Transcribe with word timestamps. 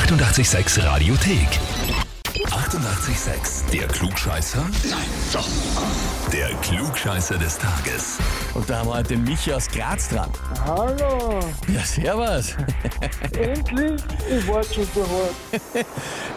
886 0.00 0.84
Radiothek. 0.84 1.48
88,6. 2.34 3.70
Der 3.72 3.88
Klugscheißer? 3.88 4.60
Nein, 4.90 4.98
doch. 5.32 5.48
Der 6.30 6.48
Klugscheißer 6.60 7.38
des 7.38 7.56
Tages. 7.58 8.18
Und 8.52 8.68
da 8.68 8.80
haben 8.80 8.88
wir 8.90 8.94
heute 8.96 9.08
den 9.14 9.24
Michi 9.24 9.54
aus 9.54 9.68
Graz 9.68 10.10
dran. 10.10 10.28
Hallo, 10.66 11.40
Ja, 11.74 11.80
servus. 11.82 12.54
endlich, 13.38 14.02
ich 14.30 14.46
warte 14.46 14.74
schon 14.74 14.86
so 14.94 15.00
hart. 15.02 15.86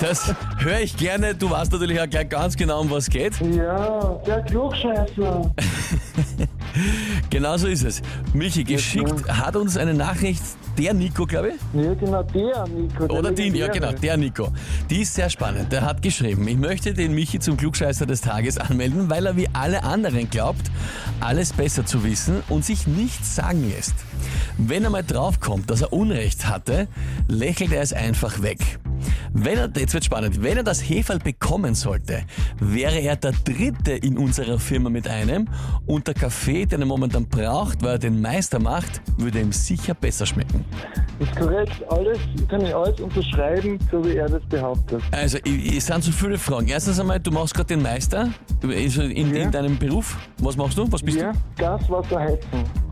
Das 0.00 0.34
höre 0.58 0.80
ich 0.80 0.96
gerne. 0.96 1.36
Du 1.36 1.48
weißt 1.48 1.70
natürlich 1.70 2.00
auch 2.00 2.10
gleich 2.10 2.28
ganz 2.28 2.56
genau, 2.56 2.80
um 2.80 2.90
was 2.90 3.08
geht. 3.08 3.34
Ja, 3.40 4.00
der 4.26 4.42
Klugscheißer. 4.42 5.54
Genau 7.34 7.56
so 7.56 7.66
ist 7.66 7.82
es. 7.82 8.00
Michi, 8.32 8.62
geschickt 8.62 9.28
hat 9.28 9.56
uns 9.56 9.76
eine 9.76 9.92
Nachricht 9.92 10.40
der 10.78 10.94
Nico, 10.94 11.26
glaube 11.26 11.48
ich. 11.48 11.82
Ja, 11.84 11.92
genau, 11.94 12.22
der 12.22 12.64
Nico. 12.68 13.08
Der 13.08 13.10
Oder 13.10 13.32
die, 13.32 13.48
ja 13.48 13.66
genau, 13.66 13.90
der 13.90 14.16
Nico. 14.16 14.52
Die 14.88 15.02
ist 15.02 15.14
sehr 15.14 15.28
spannend. 15.28 15.72
Der 15.72 15.82
hat 15.82 16.00
geschrieben, 16.00 16.46
ich 16.46 16.56
möchte 16.56 16.94
den 16.94 17.12
Michi 17.12 17.40
zum 17.40 17.56
Klugscheißer 17.56 18.06
des 18.06 18.20
Tages 18.20 18.56
anmelden, 18.56 19.10
weil 19.10 19.26
er 19.26 19.36
wie 19.36 19.48
alle 19.52 19.82
anderen 19.82 20.30
glaubt, 20.30 20.70
alles 21.18 21.52
besser 21.52 21.84
zu 21.84 22.04
wissen 22.04 22.40
und 22.50 22.64
sich 22.64 22.86
nichts 22.86 23.34
sagen 23.34 23.68
lässt. 23.68 23.96
Wenn 24.56 24.84
er 24.84 24.90
mal 24.90 25.02
draufkommt, 25.02 25.68
dass 25.68 25.82
er 25.82 25.92
Unrecht 25.92 26.46
hatte, 26.46 26.86
lächelt 27.28 27.72
er 27.72 27.82
es 27.82 27.92
einfach 27.92 28.40
weg. 28.42 28.78
Wenn 29.32 29.58
er, 29.58 29.68
jetzt 29.76 29.92
wird 29.94 30.04
spannend, 30.04 30.42
wenn 30.42 30.56
er 30.56 30.62
das 30.62 30.80
Heferl 30.88 31.18
bekommen 31.18 31.74
sollte, 31.74 32.22
wäre 32.60 33.00
er 33.00 33.16
der 33.16 33.32
Dritte 33.32 33.92
in 33.92 34.16
unserer 34.16 34.58
Firma 34.60 34.90
mit 34.90 35.08
einem 35.08 35.48
und 35.86 36.06
der 36.06 36.14
Kaffee, 36.14 36.66
den 36.66 36.80
er 36.82 36.86
momentan 36.86 37.26
braucht, 37.26 37.82
weil 37.82 37.92
er 37.92 37.98
den 37.98 38.20
Meister 38.20 38.60
macht, 38.60 39.02
würde 39.18 39.40
ihm 39.40 39.52
sicher 39.52 39.94
besser 39.94 40.24
schmecken. 40.24 40.64
Ist 41.18 41.34
korrekt, 41.36 41.72
alles, 41.90 42.18
kann 42.48 42.64
ich 42.64 42.74
alles 42.74 43.00
unterschreiben, 43.00 43.78
so 43.90 44.04
wie 44.04 44.16
er 44.16 44.28
das 44.28 44.42
behauptet. 44.48 45.02
Also, 45.10 45.38
es 45.38 45.86
sind 45.86 46.04
so 46.04 46.12
viele 46.12 46.38
Fragen. 46.38 46.68
Erstens 46.68 47.00
einmal, 47.00 47.18
du 47.18 47.32
machst 47.32 47.54
gerade 47.54 47.68
den 47.68 47.82
Meister 47.82 48.30
also 48.62 49.02
in, 49.02 49.34
Ja. 49.34 49.42
in 49.42 49.50
deinem 49.50 49.76
Beruf. 49.76 50.16
Was 50.38 50.56
machst 50.56 50.78
du? 50.78 50.90
Was 50.90 51.02
bist 51.02 51.18
Ja, 51.18 51.32
Gas, 51.56 51.82
Wasser, 51.90 52.20
Heizen. 52.20 52.83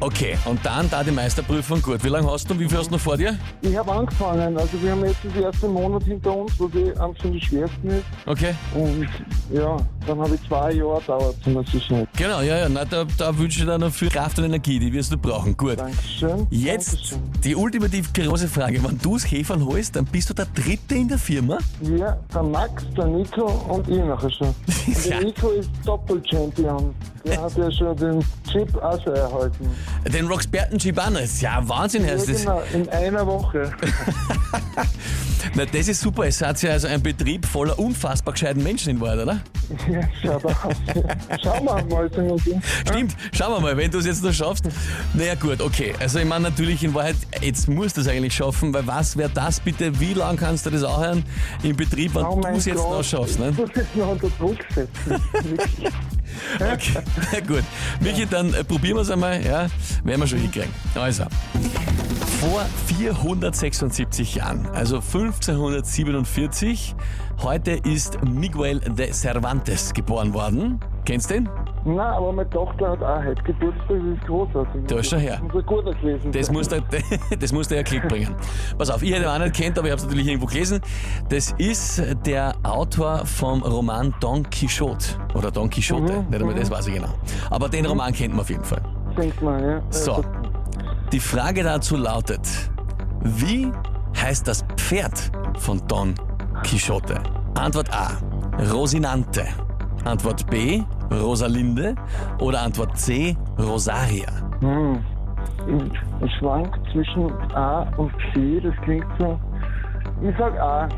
Okay, 0.00 0.38
und 0.44 0.64
dann 0.64 0.88
da 0.90 1.02
die 1.02 1.10
Meisterprüfung. 1.10 1.82
Gut, 1.82 2.04
wie 2.04 2.08
lange 2.08 2.30
hast 2.30 2.48
du? 2.48 2.58
Wie 2.58 2.68
viel 2.68 2.78
hast 2.78 2.86
du 2.88 2.92
noch 2.92 3.00
vor 3.00 3.16
dir? 3.16 3.36
Ich 3.62 3.76
habe 3.76 3.90
angefangen, 3.90 4.56
also 4.56 4.80
wir 4.80 4.92
haben 4.92 5.04
jetzt 5.04 5.18
das 5.24 5.42
erste 5.42 5.66
Monat 5.68 6.04
hinter 6.04 6.36
uns, 6.36 6.52
was 6.58 6.72
eh 6.74 6.92
eines 6.96 7.18
von 7.18 7.32
den 7.32 7.40
schwersten 7.40 7.88
ist. 7.88 8.04
Okay. 8.26 8.54
Und 8.74 9.08
ja, 9.52 9.76
dann 10.06 10.20
habe 10.20 10.34
ich 10.36 10.48
zwei 10.48 10.72
Jahre 10.72 11.02
dauert 11.04 11.34
zum 11.42 11.64
Sicherheit. 11.66 12.08
Genau, 12.16 12.40
ja, 12.42 12.58
ja. 12.58 12.68
Na, 12.68 12.84
da, 12.84 13.04
da 13.16 13.36
wünsche 13.36 13.58
ich 13.60 13.66
dir 13.66 13.76
noch 13.76 13.90
viel 13.92 14.08
Kraft 14.08 14.38
und 14.38 14.44
Energie. 14.44 14.78
Die 14.78 14.92
wirst 14.92 15.10
du 15.12 15.18
brauchen. 15.18 15.56
Gut. 15.56 15.78
Dankeschön. 15.80 16.46
Jetzt 16.50 16.92
Dankeschön. 16.94 17.18
die 17.44 17.56
ultimativ 17.56 18.12
große 18.12 18.46
Frage. 18.46 18.82
Wenn 18.84 18.98
du 18.98 19.14
das 19.14 19.28
Heferl 19.30 19.64
holst, 19.64 19.96
dann 19.96 20.04
bist 20.04 20.30
du 20.30 20.34
der 20.34 20.46
Dritte 20.46 20.94
in 20.94 21.08
der 21.08 21.18
Firma? 21.18 21.58
Ja, 21.82 22.16
der 22.32 22.42
Max, 22.44 22.84
der 22.96 23.06
Nico 23.06 23.46
und 23.68 23.88
ich 23.88 23.98
nachher 23.98 24.30
schon. 24.30 24.48
Und 24.86 25.04
Ja. 25.04 25.16
der 25.18 25.24
Nico 25.26 25.48
ist 25.50 25.70
Doppel-Champion. 25.84 26.94
Der 27.24 27.42
hat 27.42 27.56
ja 27.58 27.70
schon 27.70 27.96
den 27.96 28.24
Chip 28.50 28.74
auch 28.82 29.02
schon 29.02 29.14
erhalten. 29.14 29.68
Den 30.12 30.26
Roxberten 30.26 30.78
Gibanes. 30.78 31.40
Ja, 31.40 31.66
Wahnsinn 31.68 32.04
Ja, 32.04 32.12
heißt 32.12 32.28
das. 32.28 32.40
genau, 32.40 32.62
in 32.72 32.88
einer 32.88 33.26
Woche. 33.26 33.72
Na, 35.54 35.64
das 35.66 35.88
ist 35.88 36.00
super. 36.00 36.24
Es 36.26 36.40
hat 36.42 36.60
ja 36.62 36.72
also 36.72 36.88
ein 36.88 37.02
Betrieb 37.02 37.46
voller 37.46 37.78
unfassbar 37.78 38.32
gescheiten 38.32 38.62
Menschen 38.62 38.90
in 38.90 39.00
Wahrheit, 39.00 39.20
oder? 39.20 39.40
Ja, 39.90 40.00
schaut 40.22 40.44
aus. 40.44 40.74
Schauen 41.42 41.64
wir 41.64 41.84
mal. 41.84 42.10
Stimmt, 42.88 43.16
schauen 43.32 43.52
wir 43.54 43.60
mal, 43.60 43.76
wenn 43.76 43.90
du 43.90 43.98
es 43.98 44.06
jetzt 44.06 44.22
noch 44.22 44.32
schaffst. 44.32 44.64
Naja 45.14 45.34
gut, 45.34 45.60
okay. 45.60 45.94
Also 46.00 46.18
ich 46.18 46.24
meine 46.24 46.44
natürlich 46.44 46.82
in 46.84 46.94
Wahrheit, 46.94 47.16
jetzt 47.40 47.68
musst 47.68 47.96
du 47.96 48.00
es 48.00 48.08
eigentlich 48.08 48.34
schaffen, 48.34 48.72
weil 48.74 48.86
was 48.86 49.16
wäre 49.16 49.30
das 49.30 49.60
bitte, 49.60 49.98
wie 50.00 50.14
lange 50.14 50.38
kannst 50.38 50.66
du 50.66 50.70
das 50.70 50.82
auch 50.82 51.00
hören 51.00 51.24
im 51.62 51.76
Betrieb, 51.76 52.14
wenn 52.14 52.24
Oh 52.24 52.40
du 52.40 52.48
es 52.48 52.64
jetzt 52.64 52.76
noch 52.76 53.02
schaffst? 53.04 53.38
Ne? 53.38 53.50
Ich 53.50 53.56
muss 53.58 53.70
jetzt 53.74 53.96
noch 53.96 54.08
unter 54.08 54.28
Druck 54.30 54.58
setzen. 54.74 55.22
Okay, 56.60 57.02
na 57.32 57.40
gut. 57.40 57.64
Michi, 58.00 58.26
dann 58.26 58.52
äh, 58.54 58.64
probieren 58.64 58.96
wir 58.96 59.02
es 59.02 59.10
einmal, 59.10 59.44
ja, 59.44 59.68
werden 60.04 60.20
wir 60.20 60.26
schon 60.26 60.38
hinkriegen. 60.38 60.70
Also, 60.94 61.24
vor 62.40 62.64
476 62.86 64.36
Jahren, 64.36 64.66
also 64.66 64.96
1547, 64.96 66.94
heute 67.42 67.72
ist 67.72 68.22
Miguel 68.24 68.80
de 68.80 69.12
Cervantes 69.12 69.92
geboren 69.92 70.32
worden. 70.34 70.80
Kennst 71.04 71.30
du 71.30 71.34
den? 71.34 71.48
Nein, 71.84 71.98
aber 71.98 72.32
meine 72.32 72.50
Tochter 72.50 72.90
hat 72.90 73.02
auch 73.02 73.24
heute 73.24 73.42
Geburtstag, 73.42 73.88
das 73.88 73.98
ist 74.18 74.26
großartig. 74.26 74.80
Da 74.88 74.96
ist 74.98 75.08
schon 75.10 75.18
her. 75.20 75.40
Muss 75.42 75.54
ein 75.54 75.66
guter 75.66 75.94
gewesen 75.94 76.32
Das 76.32 76.50
muss, 76.50 76.68
der, 76.68 76.82
das 77.38 77.52
muss 77.52 77.68
der 77.68 77.78
ja 77.78 77.82
Klick 77.84 78.06
bringen. 78.08 78.34
Pass 78.76 78.90
auf, 78.90 79.02
ich 79.02 79.10
hätte 79.12 79.22
ihn 79.22 79.28
auch 79.28 79.38
nicht 79.38 79.54
kennt, 79.54 79.78
aber 79.78 79.86
ich 79.88 79.92
habe 79.92 79.98
es 80.00 80.04
natürlich 80.06 80.26
irgendwo 80.26 80.46
gelesen. 80.46 80.80
Das 81.28 81.52
ist 81.58 82.02
der 82.26 82.54
Autor 82.62 83.24
vom 83.24 83.62
Roman 83.62 84.14
Don 84.20 84.42
Quixote. 84.50 85.06
Oder 85.34 85.50
Don 85.50 85.70
Quixote, 85.70 86.12
Mhm, 86.12 86.28
nicht 86.30 86.40
einmal 86.40 86.54
das 86.54 86.70
weiß 86.70 86.86
ich 86.88 86.94
genau. 86.94 87.14
Aber 87.50 87.68
den 87.68 87.86
Roman 87.86 88.12
kennt 88.12 88.34
man 88.34 88.40
auf 88.40 88.50
jeden 88.50 88.64
Fall. 88.64 88.82
Denkt 89.16 89.40
man, 89.42 89.62
ja. 89.62 89.82
So, 89.90 90.12
Also, 90.14 90.24
die 91.12 91.20
Frage 91.20 91.62
dazu 91.62 91.96
lautet, 91.96 92.40
wie 93.22 93.72
heißt 94.20 94.46
das 94.46 94.64
Pferd 94.76 95.30
von 95.58 95.80
Don 95.88 96.14
Quixote? 96.64 97.18
Antwort 97.54 97.88
A, 97.92 98.10
Rosinante. 98.72 99.46
Antwort 100.04 100.46
B, 100.48 100.82
Rosalinde. 101.10 101.94
Oder 102.40 102.62
Antwort 102.62 102.96
C, 102.98 103.36
Rosaria. 103.58 104.26
Hm. 104.60 104.98
Ich, 105.66 106.26
ich 106.26 106.32
schwank 106.38 106.78
zwischen 106.92 107.30
A 107.54 107.82
und 107.96 108.12
C, 108.34 108.60
das 108.60 108.74
klingt 108.84 109.06
so. 109.18 109.38
Ich 110.22 110.34
sag 110.38 110.58
A. 110.60 110.88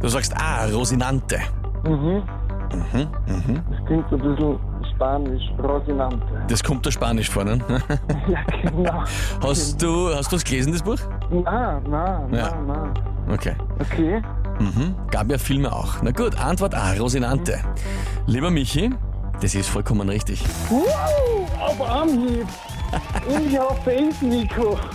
Du 0.00 0.08
sagst 0.08 0.34
A, 0.36 0.66
Rosinante. 0.66 1.38
Mhm. 1.86 2.22
Das 2.70 3.86
klingt 3.86 4.04
so 4.10 4.16
ein 4.16 4.22
bisschen 4.22 4.58
spanisch, 4.94 5.42
Rosinante. 5.62 6.18
Das 6.48 6.62
kommt 6.62 6.84
der 6.84 6.90
Spanisch 6.90 7.30
vor, 7.30 7.44
ne? 7.44 7.58
Ja, 8.28 8.40
genau. 8.62 9.02
Hast 9.42 9.80
du 9.82 10.08
hast 10.14 10.32
du 10.32 10.36
es 10.36 10.44
gelesen, 10.44 10.72
das 10.72 10.82
Buch? 10.82 10.98
Na, 11.30 11.80
na, 11.88 12.26
na, 12.30 12.36
Ja. 12.36 12.54
na. 12.66 12.92
Okay. 13.32 13.54
Okay. 13.80 14.22
Mhm. 14.58 14.94
Gab 15.10 15.30
ja 15.30 15.38
Filme 15.38 15.72
auch. 15.72 16.02
Na 16.02 16.10
gut, 16.10 16.38
Antwort 16.38 16.74
A, 16.74 16.92
Rosinante. 16.98 17.58
Lieber 18.26 18.50
Michi, 18.50 18.90
das 19.40 19.54
ist 19.54 19.68
vollkommen 19.68 20.08
richtig. 20.08 20.42
Wow, 20.68 21.50
auf 21.60 21.80
Anhieb. 21.80 22.46
In 23.28 23.52
your 23.56 23.74
face, 23.84 24.22
Nico. 24.22 24.78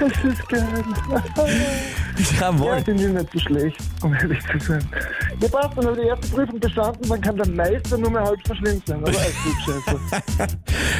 Das 0.00 0.24
ist 0.24 0.48
geil. 0.48 0.84
Ja, 2.40 2.50
Jawohl. 2.50 2.80
bin 2.82 2.98
ich 2.98 3.06
nicht 3.12 3.32
so 3.32 3.38
schlecht, 3.38 3.78
um 4.02 4.12
ehrlich 4.14 4.40
zu 4.50 4.58
sein. 4.58 4.88
Ja, 5.40 5.48
passt, 5.48 5.76
dann 5.76 5.86
habe 5.86 5.96
ich 5.96 6.02
die 6.02 6.08
erste 6.08 6.28
Prüfung 6.28 6.60
bestanden, 6.60 7.08
dann 7.08 7.20
kann 7.20 7.36
der 7.36 7.48
Meister 7.48 7.98
nur 7.98 8.10
mehr 8.10 8.22
halb 8.24 8.38
so 8.46 8.54
schlimm 8.54 8.82
sein. 8.86 8.98
Aber 8.98 9.08
alles 9.08 9.34
gut, 9.44 9.74
scheiße. 10.36 10.58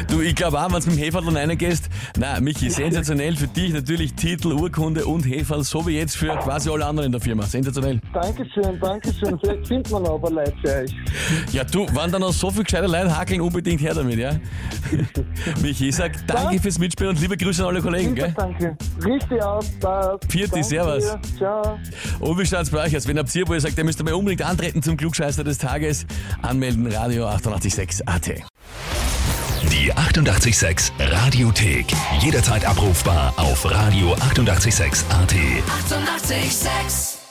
Du, 0.09 0.21
ich 0.21 0.35
glaube 0.35 0.59
auch, 0.59 0.73
wenn 0.73 0.81
du 0.81 0.91
mit 0.91 0.99
dem 0.99 1.05
Heferl 1.05 1.29
reingehst, 1.29 1.89
na, 2.19 2.41
Michi, 2.41 2.69
sensationell 2.69 3.37
für 3.37 3.47
dich 3.47 3.73
natürlich 3.73 4.13
Titel, 4.15 4.53
Urkunde 4.53 5.05
und 5.07 5.25
Heferl, 5.25 5.63
so 5.63 5.87
wie 5.87 5.97
jetzt 5.99 6.17
für 6.17 6.37
quasi 6.39 6.69
alle 6.71 6.85
anderen 6.85 7.07
in 7.07 7.13
der 7.13 7.21
Firma. 7.21 7.45
Sensationell. 7.45 8.01
Dankeschön, 8.13 8.79
Dankeschön. 8.81 9.39
Vielleicht 9.41 9.67
findet 9.67 9.91
man 9.91 10.07
aber 10.07 10.31
Leute 10.31 10.53
für 10.63 10.83
euch. 10.83 10.95
Ja, 11.53 11.65
du, 11.65 11.87
wenn 11.87 12.11
da 12.11 12.19
noch 12.19 12.33
so 12.33 12.51
viel 12.51 12.65
gescheite 12.65 12.87
Leute 12.87 13.17
hakeln, 13.17 13.41
unbedingt 13.41 13.81
her 13.81 13.95
damit, 13.95 14.19
ja? 14.19 14.33
Michi, 15.63 15.89
ich 15.89 15.97
sag 15.97 16.13
danke 16.27 16.61
fürs 16.61 16.79
Mitspielen 16.79 17.15
und 17.15 17.21
liebe 17.21 17.37
Grüße 17.37 17.63
an 17.63 17.69
alle 17.69 17.81
Kollegen, 17.81 18.15
gell? 18.15 18.33
Danke. 18.37 18.77
Richtig 19.05 19.43
aus. 19.43 19.67
Vierte, 20.29 20.51
Danke 20.53 20.65
servus. 20.65 21.05
dir. 21.05 21.21
Ciao. 21.39 21.79
Und 22.21 22.39
wie 22.39 22.47
schaut's 22.47 22.71
bei 22.71 22.85
euch 22.85 22.97
aus? 22.97 23.07
Wenn 23.07 23.19
habt 23.19 23.35
ihr, 23.35 23.47
wo 23.47 23.55
ihr 23.55 23.61
sagt, 23.61 23.77
ihr 23.79 23.85
müsst 23.85 24.03
mal 24.03 24.13
unbedingt 24.25 24.49
antreten 24.49 24.83
zum 24.83 24.97
Klugscheißer 24.97 25.45
des 25.45 25.59
Tages, 25.59 26.07
anmelden, 26.41 26.91
Radio 26.91 27.27
886 27.27 28.09
AT. 28.09 28.29
Die 29.71 29.93
88,6 29.93 30.93
Radiothek. 30.99 31.87
Jederzeit 32.21 32.65
abrufbar 32.65 33.35
auf 33.37 33.67
radio886.at. 33.67 35.35
88,6. 35.35 36.35
Eighty-eight, 36.35 36.53
sex. 36.53 37.24